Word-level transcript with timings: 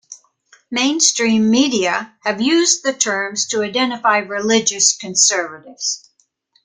Mainstream 0.71 1.51
media 1.51 2.17
have 2.23 2.41
used 2.41 2.83
the 2.83 2.91
terms 2.91 3.45
to 3.49 3.61
identify 3.61 4.17
religious 4.17 4.97
conservatives. 4.97 6.09